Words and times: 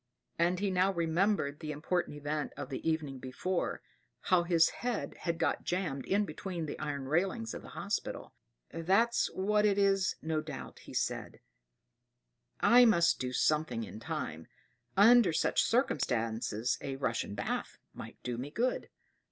And 0.39 0.59
he 0.59 0.71
now 0.71 0.91
remembered 0.91 1.59
the 1.59 1.71
important 1.71 2.17
event 2.17 2.53
of 2.57 2.69
the 2.69 2.89
evening 2.89 3.19
before, 3.19 3.83
how 4.21 4.41
his 4.41 4.69
head 4.69 5.13
had 5.15 5.37
got 5.37 5.63
jammed 5.63 6.05
in 6.07 6.25
between 6.25 6.65
the 6.65 6.79
iron 6.79 7.03
railings 7.07 7.53
of 7.53 7.61
the 7.61 7.67
hospital. 7.77 8.33
"That's 8.71 9.29
what 9.35 9.63
it 9.63 9.77
is, 9.77 10.15
no 10.19 10.41
doubt," 10.41 10.79
said 10.91 11.33
he. 11.33 11.39
"I 12.61 12.83
must 12.83 13.19
do 13.19 13.31
something 13.31 13.83
in 13.83 13.99
time: 13.99 14.47
under 14.97 15.31
such 15.31 15.61
circumstances 15.61 16.79
a 16.81 16.95
Russian 16.95 17.35
bath 17.35 17.77
might 17.93 18.17
do 18.23 18.39
me 18.39 18.49
good. 18.49 18.89